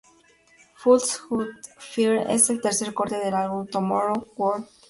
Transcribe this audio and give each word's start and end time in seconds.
Fill 0.83 0.95
Us 0.99 1.09
with 1.29 1.63
Fire 1.77 2.25
es 2.27 2.49
el 2.49 2.59
tercer 2.59 2.91
corte 2.91 3.19
del 3.19 3.35
álbum 3.35 3.67
Tomorrow's 3.67 4.25
World. 4.35 4.67